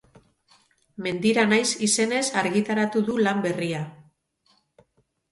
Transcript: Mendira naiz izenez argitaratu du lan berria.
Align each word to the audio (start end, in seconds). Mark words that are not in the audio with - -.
Mendira 1.07 1.43
naiz 1.49 1.67
izenez 1.87 2.21
argitaratu 2.41 3.03
du 3.09 3.17
lan 3.27 3.43
berria. 3.43 3.83